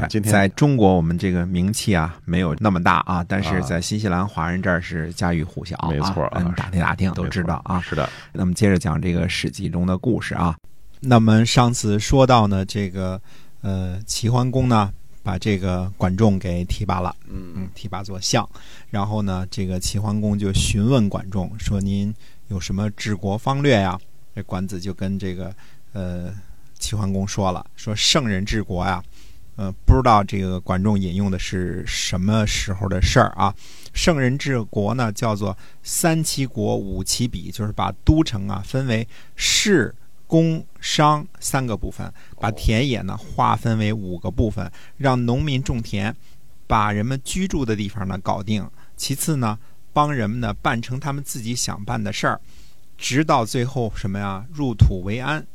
[0.00, 7.80] 对，今天在中国我们这个名气啊没有那么大啊，但是在新西兰华人这儿是家喻户晓啊，没错啊嗯打听打听都知道啊。
[7.80, 10.56] 是的，那么接着讲这个《史记》中的故事啊。
[11.00, 13.20] 那么上次说到呢，这个
[13.60, 14.92] 呃齐桓公呢
[15.22, 18.48] 把这个管仲给提拔了，嗯，提拔做相。
[18.90, 22.14] 然后呢，这个齐桓公就询问管仲说：“您
[22.48, 23.98] 有什么治国方略呀？”
[24.34, 25.54] 这管子就跟这个
[25.92, 26.32] 呃
[26.78, 29.02] 齐桓公说了，说圣人治国呀。
[29.56, 33.54] 呃，不知道这个管仲引用的是什么时候的事儿啊？
[33.94, 39.94] 圣人治国呢，叫做三齐国五齐比，就是把都城啊分为市、
[40.26, 46.14] 工、商三个部分，把田野呢划分为五个部分，让农民种田，
[46.66, 48.68] 把人们居住的地方呢搞定。
[48.94, 49.58] 其次呢，
[49.94, 52.38] 帮人们呢办成他们自己想办的事儿，
[52.98, 55.46] 直到最后什么呀，入土为安。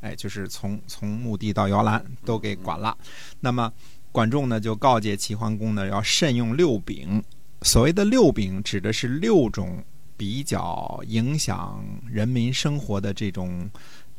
[0.00, 2.96] 哎，就是从从墓地到摇篮都给管了。
[3.40, 3.72] 那么
[4.12, 7.22] 管仲呢，就告诫齐桓公呢，要慎用六柄。
[7.62, 9.84] 所谓的六柄，指的是六种
[10.16, 13.68] 比较影响人民生活的这种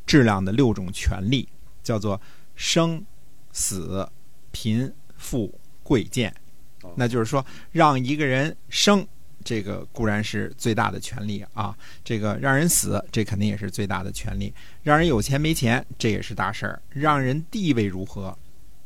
[0.05, 1.47] 质量的六种权利，
[1.81, 2.19] 叫做
[2.55, 3.03] 生、
[3.52, 4.09] 死、
[4.52, 6.35] 贫、富、贵、贱。
[6.95, 9.07] 那就是说，让一个人生。
[9.44, 14.52] 这个固然是最大的权利啊，这个让人死，这肯定也是最大的权利；
[14.84, 18.38] 让人有钱没钱，这也是大事儿；让人地位如何，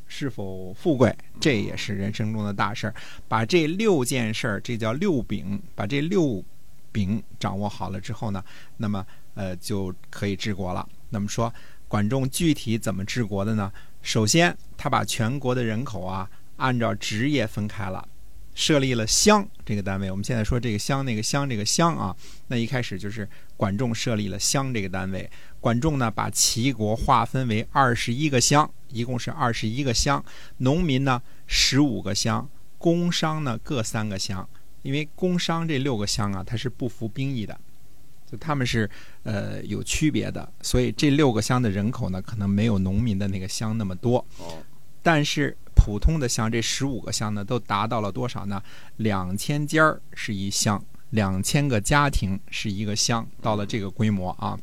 [0.07, 2.95] 是否富贵，这也是人生中的大事儿。
[3.27, 6.43] 把这六件事儿，这叫六柄，把这六
[6.91, 8.43] 柄掌握好了之后呢，
[8.77, 10.87] 那么呃就可以治国了。
[11.09, 11.51] 那么说，
[11.87, 13.71] 管仲具体怎么治国的呢？
[14.01, 18.07] 首先，他把全国的人口啊按照职业分开了。
[18.53, 22.15] 设立了乡这个单位，我们现在说这个乡那个乡这个乡啊，
[22.47, 23.27] 那一开始就是
[23.57, 25.29] 管仲设立了乡这个单位。
[25.59, 30.23] 管仲呢，把齐国划分为二十一个乡，一共是二十一个乡。
[30.57, 32.45] 农民呢，十五个乡；
[32.77, 34.47] 工商呢，各三个乡。
[34.81, 37.57] 因为工商这六个乡啊，它是不服兵役的，
[38.29, 38.89] 就他们是
[39.23, 44.25] 呃有区别的，所以这六个乡的人口呢，可能没有农民的那个乡那么多。
[45.01, 48.63] 但是普通的乡，这十五个乡呢，都达到了多少呢？
[48.95, 54.57] 两千家儿是一乡，两千个家庭是一个乡，到了这个规模啊。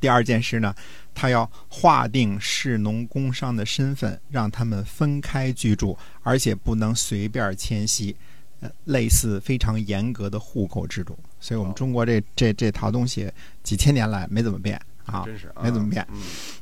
[0.00, 0.74] 第二件事呢，
[1.14, 8.16] 他要划定士农工商的身份，让他们分开居住，而且不能随便迁徙，
[8.60, 11.18] 呃，类似非常严格的户口制度。
[11.38, 13.30] 所以我们中国这这这套东西
[13.62, 14.80] 几千年来没怎么变。
[15.06, 16.06] 啊，真是没怎么变。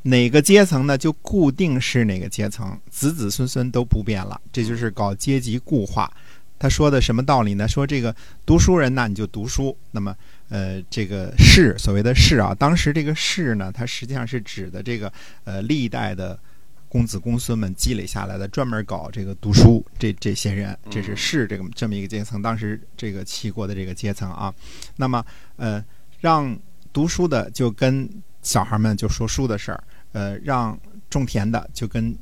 [0.03, 0.97] 哪个阶层呢？
[0.97, 4.41] 就固定是哪个阶层，子子孙孙都不变了。
[4.53, 6.11] 这就是搞阶级固化。
[6.57, 7.67] 他说的什么道理呢？
[7.67, 8.15] 说这个
[8.47, 9.77] 读书人呢，你就读书。
[9.91, 10.17] 那么，
[10.49, 15.13] 呃，这个士，所谓的士啊，当时这个士呢，它实际上是指的这个
[15.43, 16.39] 呃历代的
[16.89, 22.41] 公子公孙们积累下来的，专门搞这个读书这这些人，这是士这个这么一个阶层。
[22.41, 24.55] 当时这个齐国的这个阶层啊，
[24.97, 25.23] 那么
[25.57, 25.85] 呃，
[26.21, 26.57] 让
[26.93, 28.09] 读书的就跟
[28.45, 29.83] 小孩们就说书的事儿，
[30.13, 30.79] 呃，让
[31.11, 32.17] 种田的就跟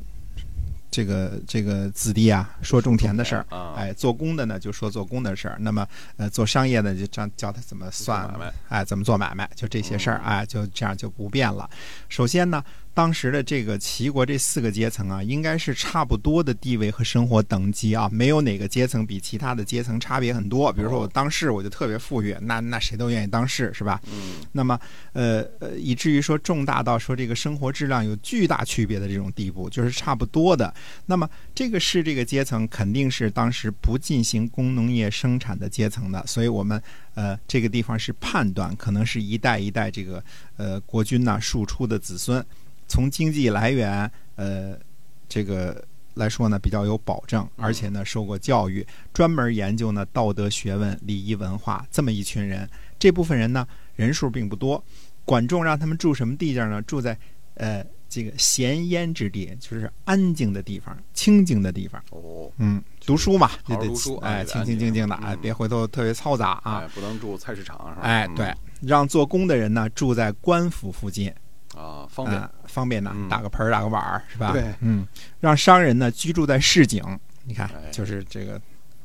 [0.91, 3.47] 这个这个子弟啊说种田的事儿，
[3.77, 5.56] 哎，做工的呢就说做工的事儿。
[5.61, 8.27] 那么，呃，做商业的就教教他怎么算，
[8.69, 11.69] 哎，怎么做买卖，就这些事儿，哎，就这样就不变了。
[12.09, 12.65] 首先呢。
[12.94, 20.70] 当时的这个齐国这四个阶层啊，应该是差不多的地位和生活等级啊，没有哪个阶层比其他的阶层差别很多。
[20.72, 24.00] 比如说我当士，我就特别富裕，那那谁都愿意当士，是吧？
[24.12, 24.44] 嗯。
[24.52, 24.78] 那么，
[25.14, 30.72] 呃呃，以至于说重大到说这个生活质量有巨大区别的这种地步，就是差不多的。
[31.06, 36.82] 那么这个士这个阶层肯定是当时不进行工农业生产的阶层的，所以我们
[37.14, 40.22] 呃这个地方是判断可能是一代一代这个
[40.58, 42.44] 呃国君呐庶出的子孙。
[42.93, 44.79] 从经济来源，呃，
[45.27, 52.69] 这个来说呢，比较有保证，而且呢，受过教育，专门研究呢道德学问、礼仪文化，这么一群人。
[52.99, 53.67] 这部分人呢，
[53.97, 54.85] 人数并不多。
[55.25, 56.83] 管仲让他们住什么地界呢？
[56.83, 57.17] 住在
[57.55, 61.99] 呃这个闲烟之地，就是安静的地方、清静的地方。
[62.11, 66.81] 哦，嗯，读书嘛，就得读书啊哎，清清静静的，嗯哎，别回头特别嘈杂啊。
[66.85, 68.03] 哎，不能住菜市场是吧？
[68.03, 71.33] 哎，嗯对，让做工的人呢住在官府附近，
[71.82, 72.40] 啊，方便。
[72.40, 74.52] 啊，方便呢嗯，打个盆儿打个碗儿是吧？
[74.52, 74.73] 对。
[74.81, 75.06] 嗯，
[75.40, 77.02] 让商人呢居住在市井，
[77.44, 78.61] 你看哎，就是这个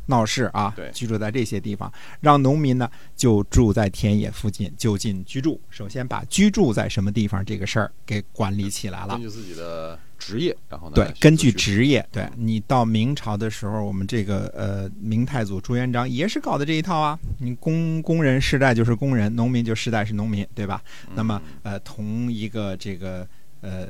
[0.07, 5.61] 闹市啊对，居住在这些地方，让农民呢就住在田野附近就近居住。
[5.69, 9.21] 首先把居住在什么地方这个事儿给管理起来了根。
[9.21, 17.17] 据自己的职业，然后呢，对，根据职业，对你到明朝的时候，我们这个呃明太祖朱元璋也是搞的这一套啊。
[17.39, 20.81] 你工工人世代就是工人，农民就世代是农民，对吧？
[21.07, 23.27] 嗯那么呃，同一个这个
[23.61, 23.89] 呃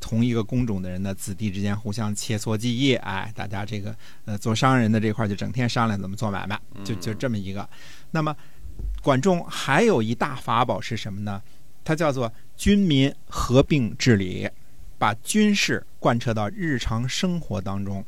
[0.00, 7.68] 同一个工种的人的，子弟之间互相切磋技艺，哎，大家这个呃做商人的这块儿就整天商量怎么做买卖，就就这么一个。
[8.10, 8.34] 那么
[9.02, 11.42] 管仲还有一大法宝是什么呢？
[11.84, 14.48] 它叫做军民合并治理，
[14.98, 18.04] 把军事贯彻到日常生活当中。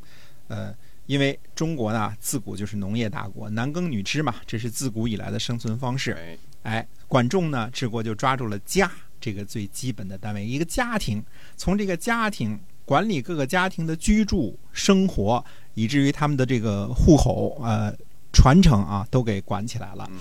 [0.47, 0.75] 呃，
[1.07, 6.11] 因为中国呢自古就是农业大国，男耕女织嘛，这是自古以来的生存方式。
[6.11, 8.89] 哎，哎，管仲呢治国就抓住了家
[9.21, 11.23] 这个最基本的单位，一个家庭，
[11.55, 15.41] 从这个家庭管理各个家庭的居住生活，
[15.75, 17.93] 以至于他们的这个户口呃
[18.33, 20.05] 传承啊，都给管起来了。
[20.11, 20.17] 嗯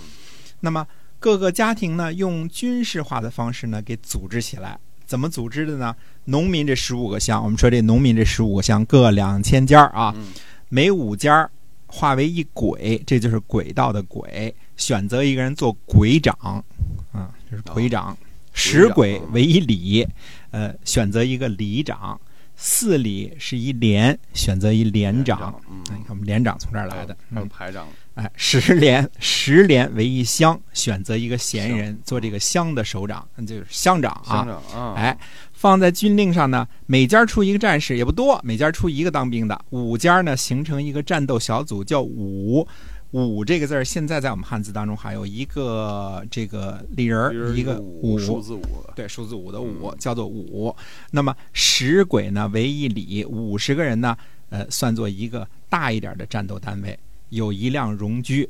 [0.62, 0.86] 那么
[1.18, 4.78] 各个家庭呢，用军事化的方式呢给组织起来。
[5.06, 5.96] 怎么组织的呢？
[6.26, 10.28] 农民这十五个乡，我们说这农民这十五个乡各两千家啊，嗯
[10.68, 11.50] 每五家
[11.88, 16.62] 化为一轨，这就是轨道的轨，选择一个人做轨长，
[17.10, 18.16] 啊，这是轨长。
[18.52, 20.06] 十鬼为一里，
[20.50, 22.20] 呃，选择一个里长。
[22.62, 25.58] 四里是一连，选择一连长。
[25.84, 27.16] 你看我们连长从这儿来的。
[27.32, 34.46] 还有嗯排长，哎，十连十连为一乡，选择一个闲人做这个乡的首长，那就是乡长啊乡。
[34.46, 35.18] 长啊，哎，
[35.54, 39.58] 放在军令上呢，每家出一个战士，也不多，每家出一个当兵的。
[39.70, 42.68] 五家呢形成一个战斗小组，叫伍。
[43.12, 48.62] 伍这个字儿，现在在我们汉字当中还有一个这个里人儿，一个五数，字五，
[48.94, 50.74] 对，数字五的五叫做五。
[51.10, 54.16] 那么十轨呢为一里，五十个人呢，
[54.50, 56.98] 呃，算作一个大一点的战斗单位，
[57.30, 58.48] 有一辆戎车。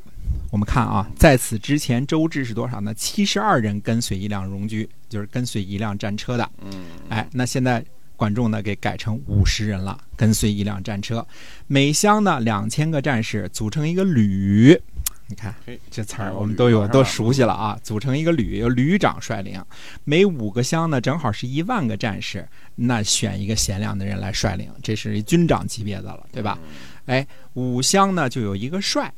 [0.51, 2.93] 我们看啊，在此之前，周至是多少呢？
[2.93, 6.47] 七十二人跟随一辆戎车，就是跟随一辆战车的。
[6.61, 7.83] 嗯，哎，那现在
[8.21, 11.25] 管仲呢给改成五十人了，跟随一辆战车，
[11.65, 14.79] 每乡呢两千个战士组成一个旅。
[15.25, 19.59] 你看嘿这词儿我们都有都熟悉了啊，组成一个旅，由旅长率领，
[20.03, 26.59] 每五个乡呢正好是一万个战士，那选一个贤良的人来率领，这是一军长级别的了，对吧？
[27.07, 29.11] 哎，五乡呢就有一个帅，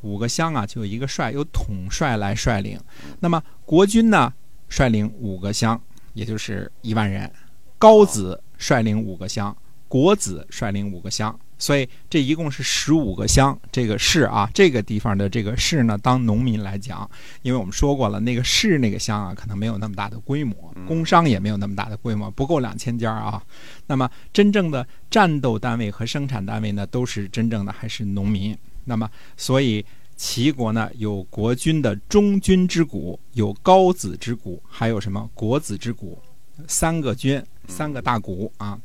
[0.00, 2.76] 五个乡啊就有一个帅，由统帅来率领。
[3.20, 4.32] 那么国军呢
[4.68, 5.80] 率领五个乡，
[6.12, 7.30] 也就是一万人，
[7.78, 9.56] 高子率领五个乡，
[9.88, 13.58] 国子率领五个乡，所以这一共是十五个乡。
[13.72, 17.08] 这个市啊，这个地方的这个市呢，当农民来讲，
[17.42, 23.42] 因为我们说过了，那个市那个乡啊，可能没有那么大的规模，工商也没有那么大的规模，不够两千家啊。
[23.86, 28.56] 那么真正的战斗单位和生产单位呢，都是真正的还是农民。
[28.84, 29.84] 那么所以
[30.16, 36.18] 齐国呢有国君的中军之谷，有高子之谷，还有什么国子之谷，
[36.66, 38.78] 三个军，三个大鼓啊。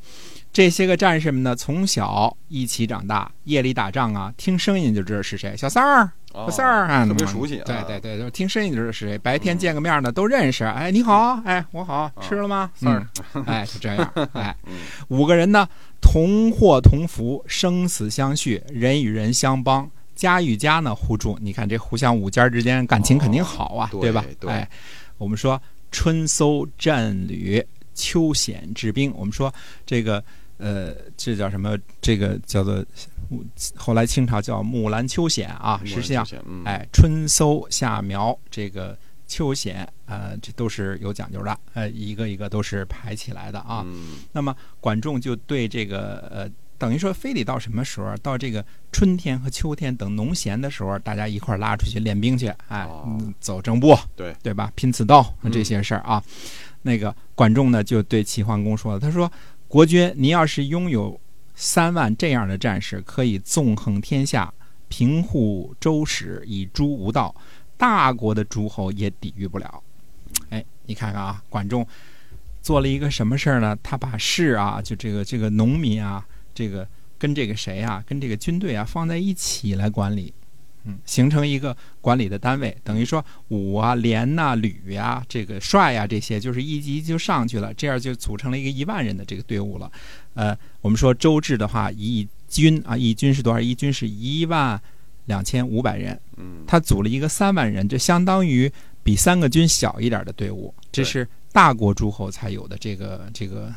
[0.52, 9.18] 这些个战士们呢，从小一起长大，夜里打仗啊，听声音就知道是谁，小三儿，哦小三儿啊，特别熟悉啊，对对对，就是听声音就知道是谁。
[9.18, 10.64] 白天见个面呢，都认识。
[10.64, 12.70] 哎，你好，哎，我好，吃了吗？
[12.76, 14.12] 三儿嗯，哎，就这样。
[14.34, 14.74] 哎嗯，
[15.08, 15.68] 五个人呢，
[16.00, 21.36] 同祸同福，生死相续，人与人相帮，家与家呢互助。
[21.42, 24.24] 你看这互相五家之间感情肯定好啊，哦对吧？
[24.40, 24.70] 对哎，
[25.18, 29.14] 我们说春搜战旅，秋险治兵。
[29.16, 29.54] 我们说
[29.86, 30.24] 这个
[30.58, 31.78] 呃，这叫什么？
[32.02, 32.84] 这个叫做
[33.76, 35.82] 后来清朝叫木兰秋险啊。
[35.84, 38.98] 实际上，嗯，哎，春搜夏苗这个
[39.28, 43.84] 秋险，呃，这都是有讲究的，呃，一个一个都是排起来的啊。
[43.86, 48.16] 嗯，那么管仲就对这个呃，等于说非得到什么时候？
[48.18, 52.88] 到这个春天和秋天等农闲的时候，大家一块儿拉出去练兵去，哎，
[53.40, 54.72] 走正步，对对吧？
[54.76, 56.24] 拼刺刀嗯这些事儿啊。
[56.84, 59.30] 那个管仲呢，就对齐桓公说了，他说
[59.68, 61.20] ：“国君，你要是拥有
[61.56, 64.54] 三万这样的战士，可以纵横天下，
[64.88, 67.36] 平护周室，以诛无道，
[67.78, 69.84] 大国的诸侯也抵御不了。”
[70.50, 71.88] 哎，你看看啊，管仲
[72.62, 73.78] 做了一个什么事儿呢？
[73.82, 76.88] 他把士啊，就这个这个农民啊，这个
[77.18, 80.34] 跟这个谁啊，跟这个军队啊放在一起来管理。
[80.86, 89.90] 嗯，形成一个管理的单位，等于说武啊、连呐、旅呀、这个帅呀这些，就是一级就上去了，这样就组成了一个一万人的这个队伍了。
[90.34, 93.60] 呃，我们说周制的话，一军啊，一军是多少？
[93.60, 94.82] 一军是一万
[95.26, 96.20] 两千五百人。
[96.36, 98.70] 嗯，他组了一个三万人，这相当于
[99.04, 103.74] 比三个军小一点的队伍，这是大国诸侯才有的这个这个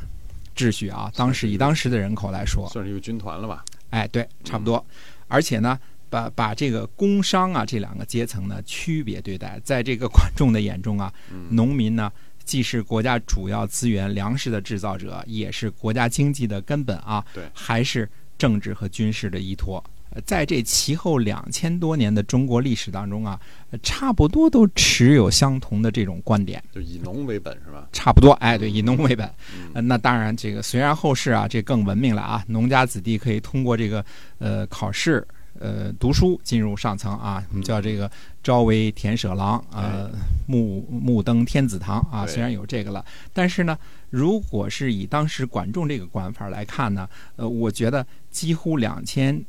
[0.57, 1.09] 秩序啊。
[1.15, 3.65] 当时以当时的人口来说，算是一个军团了吧？
[3.91, 4.85] 哎，对，差不多。
[5.29, 5.79] 而且呢，
[6.17, 11.13] 把把这个工商啊这两个阶层呢区别对待，在这个观众的眼中啊，
[11.51, 12.11] 农民呢
[12.43, 17.23] 既是国家主要资源粮食的制造者，也是国家经济的根本啊。
[17.35, 18.09] 对，还是
[18.39, 19.85] 政治和军事的依托。
[20.11, 23.39] 呃在这其后两千多年的中国历史当中啊，
[23.71, 26.63] 呃差不多都持有相同的这种观点。
[26.73, 27.87] 就以农为本是吧？
[27.93, 29.27] 差不多，哎，对，以农为本。
[29.53, 34.03] 嗯呃，那当然，这个虽然后世啊，这更文明了啊，农家子弟可以通过这个
[34.39, 35.27] 呃考试。
[35.61, 38.11] 呃，读书进入上层啊，我们叫这个
[38.43, 40.11] 朝为田舍郎，呃，
[40.47, 42.27] 暮暮登天子堂啊。
[42.27, 43.79] 虽然有这个了，但是呢，
[44.11, 49.45] 如果是以当时管仲这个管法来看呢，呃，我觉得几乎两千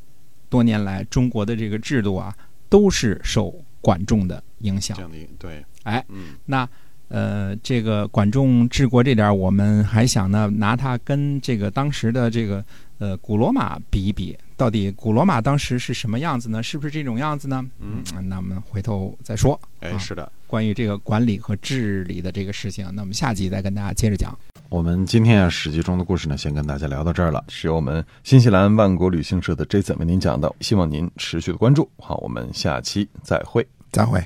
[0.50, 2.36] 多年来中国的这个制度啊，
[2.70, 4.98] 都是受管仲的影响。
[5.38, 6.36] 对，哎，嗯。
[6.46, 6.68] 那
[7.10, 12.62] 呃，这个管仲治国这点，我们还想呢，拿他跟这个当时的这个
[13.00, 16.62] 呃古罗马比一比，到底古罗马当时是什么样子呢？
[16.64, 17.66] 是不是这种样子呢？
[17.80, 19.60] 嗯，那我们回头再说。
[19.82, 20.32] 哎，啊是的。
[20.48, 24.38] 关于这个管理和治理的这个事情，那我们下集再跟大家接着讲。
[24.70, 31.90] 我们今天啊，《史记》中的故事呢，先跟大家聊到这儿了，是由我们新西兰万国旅行社的 Jason 为您讲的，希望您持续的关注。
[32.00, 33.66] 好，我们下期再会。
[33.92, 34.22] 再会。